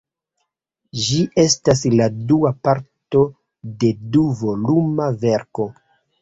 Ĝi 1.01 1.17
estas 1.43 1.83
la 1.99 2.07
dua 2.31 2.53
parto 2.69 3.21
de 3.85 3.93
du-voluma 4.17 5.11
verko. 5.27 5.69